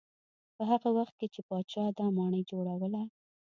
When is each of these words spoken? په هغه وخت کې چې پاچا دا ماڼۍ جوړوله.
په 0.55 0.61
هغه 0.71 0.89
وخت 0.97 1.15
کې 1.19 1.27
چې 1.33 1.41
پاچا 1.47 1.83
دا 1.97 2.05
ماڼۍ 2.17 2.43
جوړوله. 2.51 3.01